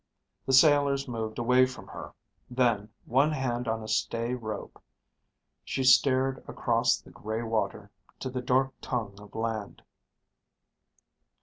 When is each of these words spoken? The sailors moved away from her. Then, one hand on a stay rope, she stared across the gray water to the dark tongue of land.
The 0.47 0.53
sailors 0.53 1.07
moved 1.07 1.37
away 1.37 1.67
from 1.67 1.85
her. 1.89 2.15
Then, 2.49 2.89
one 3.05 3.31
hand 3.33 3.67
on 3.67 3.83
a 3.83 3.87
stay 3.87 4.33
rope, 4.33 4.81
she 5.63 5.83
stared 5.83 6.39
across 6.47 6.97
the 6.99 7.11
gray 7.11 7.43
water 7.43 7.91
to 8.21 8.31
the 8.31 8.41
dark 8.41 8.73
tongue 8.81 9.13
of 9.19 9.35
land. 9.35 9.83